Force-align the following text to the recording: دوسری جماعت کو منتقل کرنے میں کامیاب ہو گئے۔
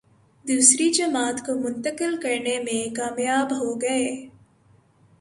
دوسری 0.45 0.89
جماعت 0.89 1.45
کو 1.45 1.55
منتقل 1.55 2.15
کرنے 2.21 2.59
میں 2.59 2.95
کامیاب 2.95 3.51
ہو 3.51 3.81
گئے۔ 3.81 4.29